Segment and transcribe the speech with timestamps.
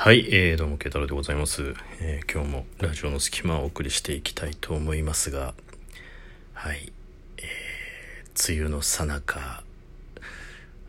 [0.00, 5.54] はい、えー、どうも、ケタロでございます、えー、今日もラジオの隙間をお送りしていきたいと思いますが、
[6.54, 6.92] はい、
[7.38, 9.64] えー、梅雨のさなか、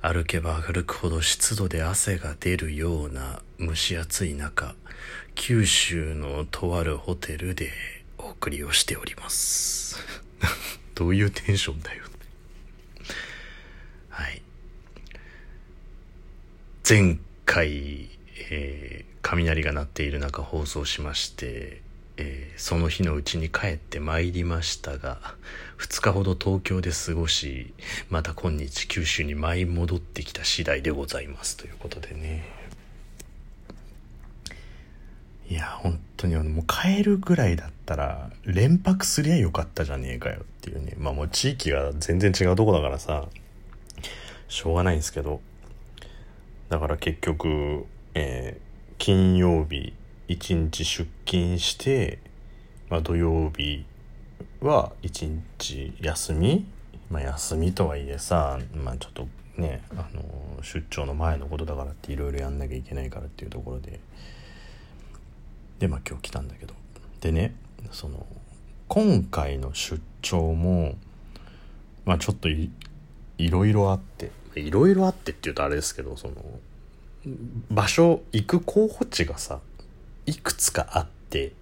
[0.04, 4.76] 歩けば歩くほど湿度で汗が出るような蒸し暑い中、
[5.34, 7.72] 九州のとあるホテルで
[8.20, 9.98] お送りをしております。
[10.94, 12.04] どういうテンションだよ。
[14.10, 14.44] はい。
[16.88, 18.19] 前回、
[18.50, 21.82] えー、雷が鳴っている中放送しまして、
[22.18, 25.20] えー、その日のうちに帰ってまいりましたが
[25.78, 27.74] 2日ほど東京で過ごし
[28.10, 32.60] また今日九州に舞い戻ってきた次第でございますということでね。
[35.50, 40.94] いや本当にもう帰るぐらいだったら連泊すりゃよかったじゃねえかよっていうね。
[41.00, 43.28] まあもう地域が全然違うとこだからさ
[44.48, 45.42] しょうがないんですけど。
[46.70, 47.88] だから結局
[48.22, 49.94] えー、金曜日
[50.28, 52.20] 一日出勤して、
[52.90, 53.86] まあ、土曜日
[54.60, 56.66] は一日休み、
[57.10, 64.02] まあ、休みとはいえさ、まあ、ちょっとね、あの出張の前のことだからっていろいろやんなきゃいけないからっていうところで。
[65.80, 66.74] でまあ今日来たんだけど。
[67.22, 67.56] でね
[67.92, 68.26] その
[68.90, 70.96] 今回の出張も
[72.04, 72.70] まあちょっとい
[73.50, 74.32] ろいろあって。
[74.56, 76.34] いろいろあってっていうとあれですけどその
[77.70, 79.60] 場所行く候補地がさ
[80.26, 81.54] いくつかあって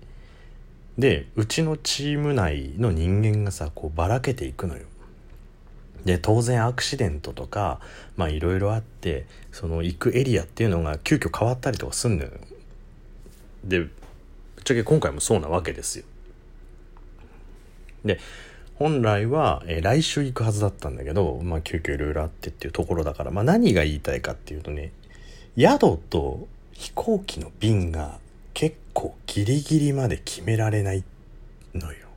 [0.98, 4.86] でうちのチーム内の人間がさこうばらけていくのよ。
[6.06, 7.80] で当然アクシデントとか
[8.16, 12.32] まあいろいろあってその行くエリアっていうのが急遽変わったりとかすんのよ。
[13.64, 13.90] でぶっ
[14.64, 16.06] ちゃけ今回もそうなわけですよ。
[18.06, 18.20] で
[18.76, 24.92] 本来は、えー、来週行くはずだったんだけど、まあ、急遽いろいろあってっていうところだから、まあ、何が言いたいかっていうとね
[25.58, 28.20] 宿と飛行機の便が
[28.54, 31.04] 結構ギリギリまで決められない
[31.74, 32.08] のよ。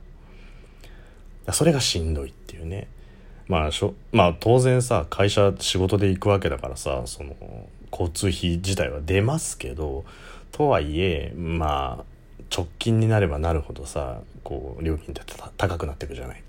[1.51, 2.87] それがしんどいっていうね。
[3.47, 7.35] まあしょ、まあ当然さ、会社仕事で行くわけだからさ、その、
[7.91, 10.05] 交通費自体は出ますけど、
[10.51, 12.05] とはいえ、まあ、
[12.55, 15.21] 直近になればなるほどさ、こう、料金って
[15.57, 16.43] 高くなってくじゃない。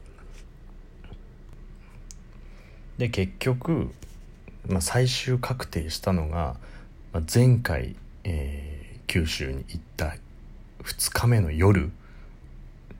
[2.98, 3.90] で、結局、
[4.68, 6.56] まあ最終確定したのが、
[7.20, 10.14] 前回、えー、九州に行った
[10.82, 11.90] 2日目の夜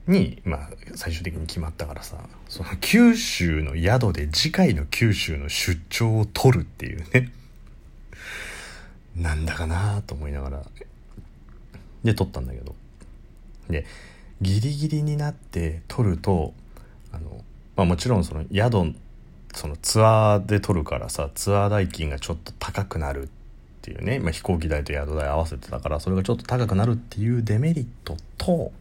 [0.07, 7.31] に、まあ、最終的に決まったからさその九州の宿で次回の九州の出張を取るっていうね。
[9.15, 10.63] なんだかなと思いながら。
[12.03, 12.75] で取ったんだけど。
[13.69, 13.85] で
[14.41, 16.53] ギリギリになって取ると
[17.11, 17.43] あの、
[17.75, 18.93] まあ、もちろんその宿
[19.55, 23.42] そのツアーで取るからさツアー代金がちょっと高くなるって
[23.83, 28.71] ていうね、まあ、飛行機代と宿代合わせてたからそれがちょっと高くなるっていうデメリットと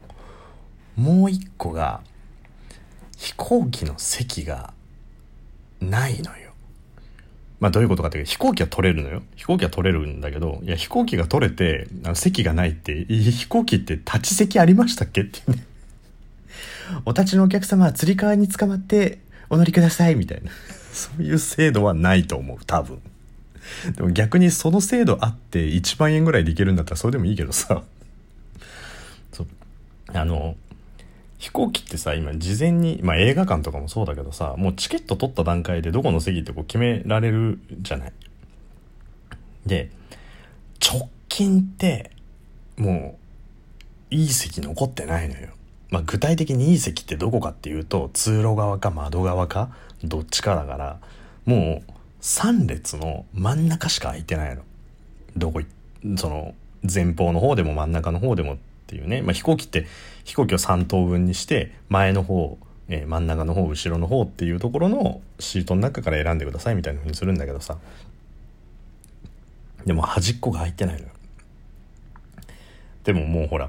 [0.96, 2.02] もう一個が
[3.16, 4.72] 飛行機の席が
[5.80, 6.52] ないのよ。
[7.60, 9.22] まあどういうことかっていうと飛行機は取れるのよ。
[9.36, 15.64] 飛行機は取れるんだけど、いや飛行機が取れてあの席がないって、飛行機って立ち席ありましたっけっていうね。
[17.06, 20.50] お立ちのお客様はつり革に捕まってお乗りくださいみたいな。
[20.92, 23.00] そういう制度はないと思う、多分。
[23.96, 27.82] でも逆にその制度あって1万円ぐらいでいけるんだったらそれでもいいけどさ
[29.32, 29.46] そう
[30.12, 30.56] あの
[31.38, 38.12] 飛行機ってさ今事前に、まあ、映画館とかもそうだけどさもうチケット取った段階でどこの席ってこう決められるじゃない。
[39.66, 39.90] で
[40.80, 42.10] 直近って
[42.76, 43.18] も
[44.10, 45.48] ういい席残ってないのよ。
[45.90, 49.70] まあ、具体的にいい席ってどこかっていうと通路側か窓側か
[50.02, 51.00] どっちかだから
[51.44, 51.92] もう
[52.22, 54.62] 3列の真ん中しか空いてないの。
[55.36, 55.60] どこ
[56.16, 58.56] その前方の方でも真ん中の方でもっ
[58.86, 59.86] ていうね、まあ、飛行機って
[60.24, 67.78] 飛行機を3等分にして前の方、えー、真ん中の方後ろの方っていうところのシートの中から選んでくださいみたいな風にするんだけどさ。
[69.84, 71.08] でも端っこが空いてないのよ。
[73.02, 73.68] でももうほら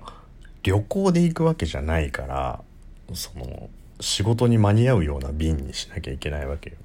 [0.62, 2.62] 旅行で行くわけじゃないから
[3.14, 6.76] その仕事に間に合うような便にしなきゃいけないわけよ。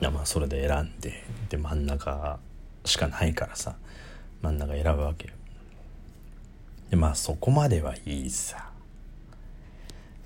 [0.00, 2.38] まあそれで選んでで真ん中
[2.84, 3.76] しかないからさ
[4.42, 5.34] 真ん中選ぶわけよ。
[6.90, 8.70] でまあそこまではいいさ。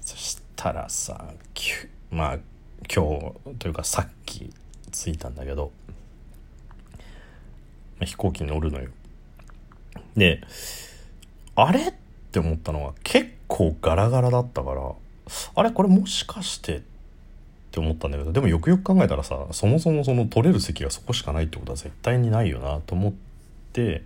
[0.01, 2.39] そしたらさきゅまあ
[2.93, 4.51] 今日というかさっき
[4.91, 5.71] 着いたんだけど、
[7.99, 8.89] まあ、飛行機に乗るのよ。
[10.17, 10.41] で
[11.55, 11.89] あれ？
[11.89, 11.95] っ
[12.33, 14.93] て思ったのは結構ガラガラだったから
[15.55, 15.71] あれ？
[15.71, 16.83] これもしかして
[17.79, 23.13] って思ったんだけどでもよくよく考えたらさそもそもその取れる席がそこしかないってことは絶対にないよなと思っ
[23.73, 24.03] て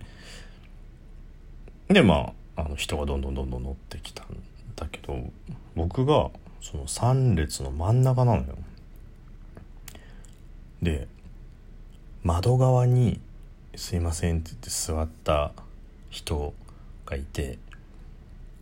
[1.87, 4.27] でまああの人がどんどんどんどん乗ってきたん
[4.75, 5.17] だけど
[5.75, 6.29] 僕が
[6.61, 8.55] その3列の真ん中なのよ。
[10.81, 11.07] で
[12.23, 13.19] 窓側に
[13.75, 15.51] 「すいません」って言って座った
[16.09, 16.53] 人
[17.05, 17.57] がいて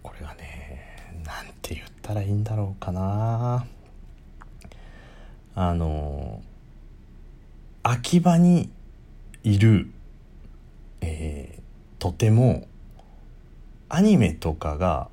[0.04, 3.66] これがねなんて言ったらいいんだろうかな
[5.56, 6.42] あの
[7.84, 8.70] 秋葉に
[9.44, 9.88] いる、
[11.02, 12.68] えー、とても
[13.90, 15.10] アニメとかが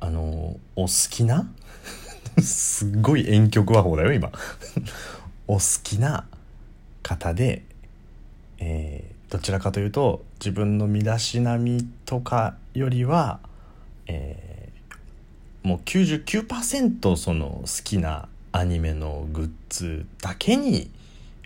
[0.00, 1.48] あのお好きな
[2.42, 4.32] すっごい遠曲和法だよ今。
[5.46, 6.26] お好きな
[7.02, 7.62] 方で、
[8.58, 13.38] えー、どちらかというと自分の身だしなみとかよりは、
[14.08, 20.90] えー、もう99%その好きなアニメのグッズだけに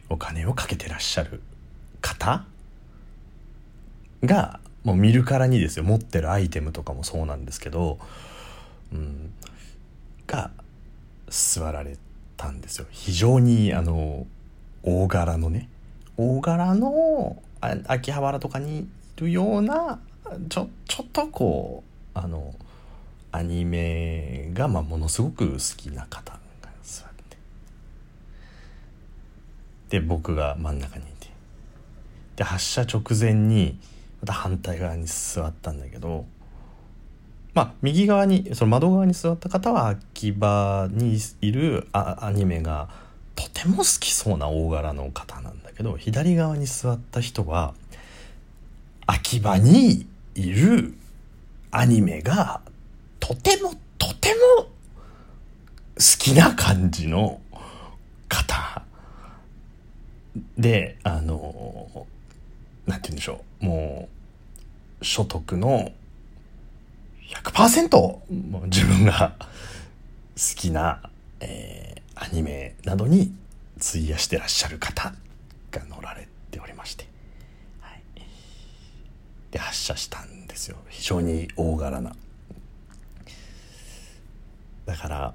[0.08, 1.42] お金をかけてらっしゃる
[2.00, 2.44] 方？
[4.22, 5.84] がもう見るからにですよ。
[5.84, 7.98] 持ってるアイテムとかもそうなんですけど、
[8.92, 9.32] うん、
[10.28, 10.52] が
[11.28, 11.98] 座られ
[12.36, 12.86] たんですよ。
[12.92, 14.24] 非常にあの
[14.84, 15.68] 大柄のね。
[16.16, 17.42] 大柄の
[17.88, 18.86] 秋葉原とかにい
[19.16, 19.98] るような
[20.48, 21.82] ちょちょっとこ
[22.14, 22.54] うあの
[23.32, 26.38] アニメが、まあ、ものすごく好きな方が
[26.82, 27.36] 座って
[29.90, 31.28] で僕が真ん中にいて。
[32.36, 33.78] で発車直前に
[34.22, 36.24] また反対側に座ったんだけど
[37.52, 42.88] まあ右側にその窓側に座った方は秋葉にいるアニメが
[43.34, 47.74] とても好きそうな大柄の方なんだけど左側に座った人は
[49.06, 50.94] 秋葉にいる
[51.70, 52.60] アニメが
[53.18, 54.70] とてもとても好
[56.18, 57.40] きな感じの
[60.56, 62.06] であの
[62.86, 63.64] なんて言うんでしょう。
[63.64, 64.08] も
[65.00, 65.92] う所得の
[67.28, 69.46] 100%もう自分が好
[70.56, 71.00] きな、
[71.40, 73.32] えー、アニメなどに
[73.78, 75.14] 費やしてらっしゃる方
[75.70, 77.06] が乗られておりまして、
[77.80, 78.02] はい、
[79.50, 80.76] で発射したんですよ。
[80.88, 82.14] 非常に大柄な。
[84.86, 85.34] だから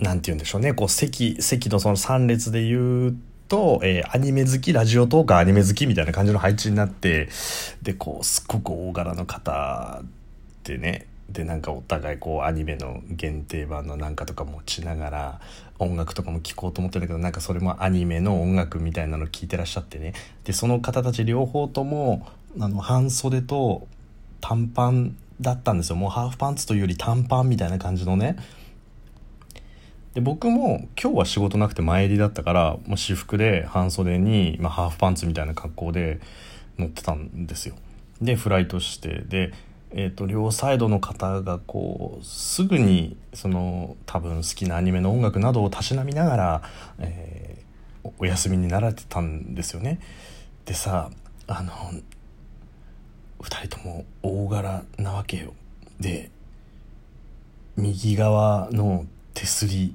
[0.00, 0.74] なんて言うんでしょうね。
[0.74, 3.16] こう席席のその3列で言う
[3.50, 7.28] と、えー、アニメ好きラジオトーカーアニメ好きみたいな感じの配置になって
[7.82, 10.02] でこうすっごく大柄の方
[10.62, 15.40] でねでなんかお互いこうアニメの限定版のなんかとか持ちながら
[15.80, 20.14] 音楽とかも聴こうと思ってんだけどなんかそれもアニメの音楽みたいなの聴いてらっしゃってね。
[20.44, 22.28] でその方たち両方とも
[22.60, 23.88] あの半袖と
[24.40, 25.96] 短パンだったんですよ。
[25.96, 28.36] もうハーフパンツというより短パンみたいな感じのね
[30.14, 36.20] で僕も今日は仕事なくて前入りだったからもう私服で半袖に、まあ、ハーフパンツみたいな格好で
[36.78, 37.76] 乗ってたんですよ
[38.20, 39.52] でフライトしてで
[39.92, 46.62] えーと、両サイドの方がこうすぐにその多分好きなアニメの音楽などをたしなみながら、
[47.00, 49.98] えー、お休みになられてたんですよね。
[50.64, 51.10] でさ
[51.48, 51.72] あの
[53.40, 55.54] 2人とも大柄なわけよ。
[55.98, 56.30] で
[57.76, 59.06] 右側の
[59.40, 59.94] 手すり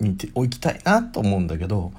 [0.00, 1.92] に置きたいなと思うんだけど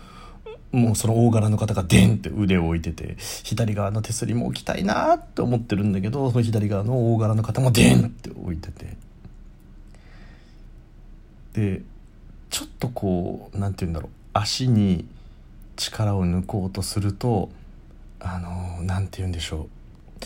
[0.71, 8.97] もうその大柄の方がデンって腕を置いてて左側の手すりも置きたいなって思ってるんだけどその左側の大柄の方もデンって置いてて。
[11.53, 11.83] で
[12.49, 14.09] ちょっとこう何て言うんだろう。
[14.33, 15.07] 足に
[15.75, 17.51] 力を抜こうとすると
[18.19, 20.25] あの何て言うんでしょう。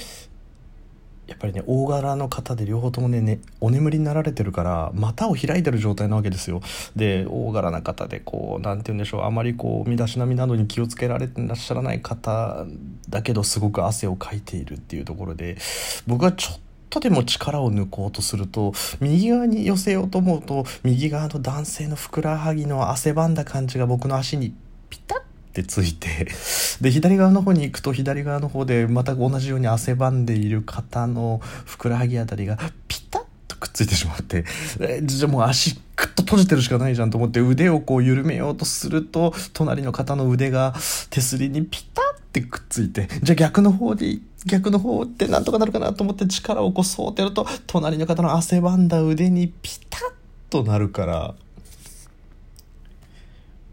[1.27, 6.61] やっぱりね大柄の方で両方ともねねお眠りになられてるから股を開いてる状態なわけですよ。
[6.95, 12.65] で大柄な方でこう何て言うんでしょうあまりこう身だしなみなどに気をつけられてらっしゃらない方
[13.09, 15.57] だけどすごく汗をかいているっていうところで
[16.07, 24.55] 僕はちょっとでも力を抜こうとすると右側に寄せようと思うと右側の男性のふくらはぎの汗ばんだ感じが僕の足に
[24.89, 25.26] ピタッ
[25.61, 26.27] ってついて。
[26.81, 34.45] で左側の方に行くと左側の方でまた同じように汗ばんでいる方のふくらはぎあたりがピタッとくっついてしまって
[34.79, 40.75] えじゃあもう足クッと閉じてるしかないじゃんと思って腕をこう緩めようとすると隣の方の腕が
[41.09, 50.01] 手すりにピタッてくっついてじゃあ逆の方で逆の方ってなんとかなるかなと思って力をこうそうてやると隣の方の汗ばんだ腕にピタッ
[50.49, 51.35] となるから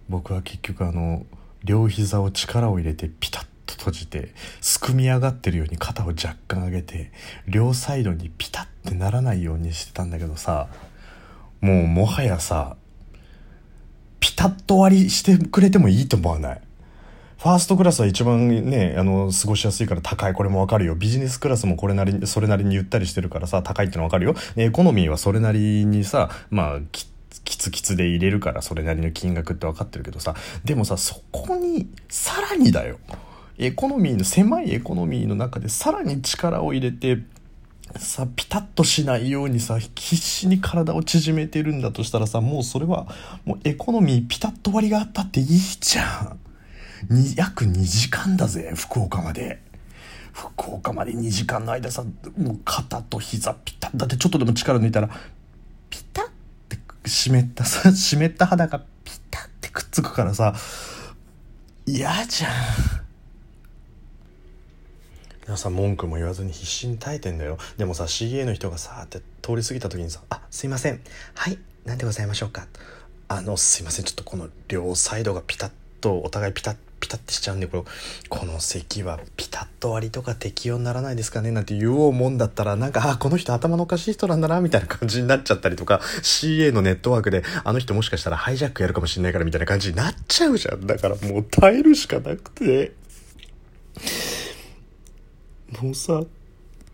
[0.08, 1.24] 僕は結局あの
[1.64, 7.10] 両膝を力を入れてピタッと閉じてすくみ上がってるように肩を若干上げて
[7.48, 10.68] 両サイドにピタッてならないようにしてたんだけどさ
[11.60, 12.76] もうもはやさ
[14.20, 16.60] ピタッと終わりしてくれてもいいと思わない？
[17.36, 20.32] ファーストクラスは一番ね、あの、過ごしやすいから高い。
[20.32, 20.94] これもわかるよ。
[20.94, 24.34] ビジネスクラスもこれなりに、それなりにゆったりしてるからさ、高いってのわかるよ。
[24.56, 27.08] エコノミーはそれなりにさ、まあ、きっ
[27.44, 30.34] キツキツで入れるからそれなりの金額って分かってるけどさ。
[30.64, 32.98] でもさそこにさらにだよ。
[33.58, 37.22] エコノミーの狭いエコノミーの中でさらに力を入れて
[37.96, 43.06] さピタッとしないようにさ必死に体を縮めてるんだとしたらさもうそれは
[43.44, 46.38] もうエコノミーピタッと割りがあったっていいじゃん。
[47.10, 49.62] に約2時間だぜ福岡まで。
[50.32, 52.02] 福岡まで2時間の間さ
[52.36, 55.08] もう肩と膝ピタッだってちょっとでも力抜いたら
[57.06, 60.54] 湿ったさ 湿った肌がピタってくっつくからさ
[61.86, 62.52] 嫌じゃん。
[65.46, 67.58] 皆さん文句も言わずに必死に耐えてんだよ。
[67.76, 71.02] でもさ CA の人がさーって通り過ぎた時にさ「あすいません。
[71.34, 72.66] はい何でございましょうか」
[73.28, 74.06] あのすいません。
[74.06, 75.70] ちょっとこの両サイドがピタッ
[76.00, 76.76] とお互いピタッ
[77.14, 77.82] タッてしちゃうんでこれ
[78.28, 92.92] この席はピタッと割りとか適用にならないですかねなんて言おうもんだったらなんかあこの人頭のおかしい人なんだなみたいな感じになっちゃったりとか CA のネットワークであの人もしかしたらハイジャックやるかもしれないからみたいな感じになっちゃうじゃんだからもう耐えるしかなくて
[95.80, 96.22] もうさ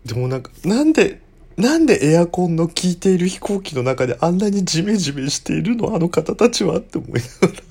[0.05, 1.21] でもなんかなんで
[1.57, 7.70] なんでエアコンの効いている飛行機の中であんなにジメジメしているのあの方たちはって思いながら。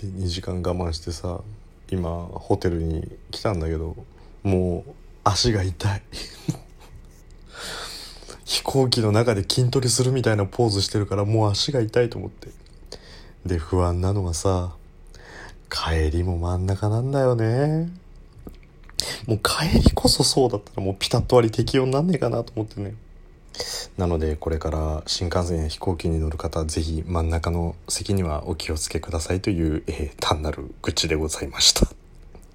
[0.00, 1.40] で2時間我慢してさ
[1.90, 3.94] 今ホテルに来たんだけど
[4.42, 4.92] もう
[5.24, 6.02] 足が痛い。
[8.46, 12.48] 飛行機の中で筋トレするみたいなポーズしてるからもう足が痛いと思って。
[13.44, 14.74] で不安なのがさ
[15.68, 17.90] 帰りも真ん中なんだよね。
[19.26, 22.94] もう帰りこそそうだったらもうピタッと割り適用になんねえかなと思ってね。
[24.00, 31.86] なのでこれから新幹線や飛行機に乗る方ぜひ真ん中の席にはお気をつけくださいという、えー、単なる愚痴でございました。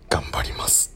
[0.10, 0.95] 頑張ります。